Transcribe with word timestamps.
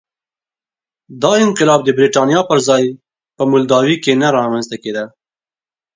دا 1.21 1.31
انقلاب 1.45 1.79
د 1.83 1.89
برېټانیا 1.97 2.41
پر 2.49 2.57
ځای 2.67 2.83
په 3.37 3.43
مولداوي 3.49 3.95
کې 4.03 4.11
نه 4.21 4.27
رامنځته 4.37 4.75
کېده. 4.83 5.05